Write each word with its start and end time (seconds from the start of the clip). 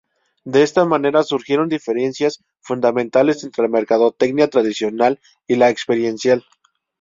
De 0.45 0.63
esta 0.63 0.83
manera, 0.83 1.21
surgieron 1.21 1.69
diferencias 1.69 2.43
fundamentales 2.59 3.43
entre 3.43 3.61
la 3.65 3.69
mercadotecnia 3.69 4.47
tradicional 4.49 5.19
y 5.45 5.57
la 5.57 5.69
experiencial. 5.69 6.43